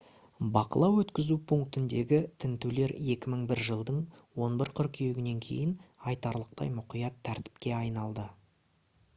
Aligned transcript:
бақылау-өткізу 0.53 1.35
пунктіндегі 1.51 2.21
тінтулер 2.45 2.93
2001 3.09 3.61
жылдың 3.67 3.99
11 4.47 4.73
қыркүйегінен 4.81 5.45
кейін 5.49 5.77
айтарлықтай 6.15 6.73
мұқият 6.79 7.21
тәртіпке 7.29 7.77
айналды 7.83 8.27